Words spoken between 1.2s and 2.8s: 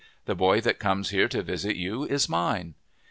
to visit you is mine.'